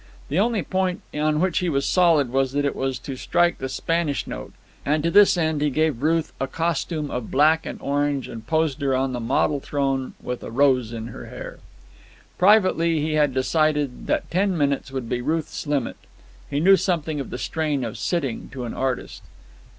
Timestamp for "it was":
2.65-2.97